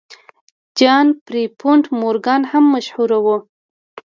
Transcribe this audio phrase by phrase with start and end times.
[0.79, 3.27] جان پیرپونټ مورګان هم مشهور و.